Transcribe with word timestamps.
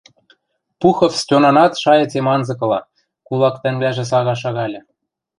Пухов 0.79 1.13
Стьонанат 1.21 1.73
шайыцем 1.81 2.27
анзыкыла, 2.33 2.79
кулак 3.27 3.55
тӓнгвлӓжӹ 3.61 4.03
сага 4.11 4.35
шагальы... 4.41 4.79